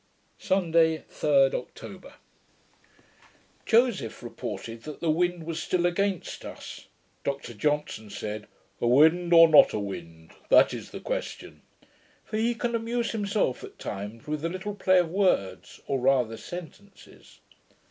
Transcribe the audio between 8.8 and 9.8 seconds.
'A wind, or not a